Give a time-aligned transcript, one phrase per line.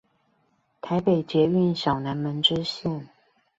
[0.81, 3.05] 台北捷運小南門支線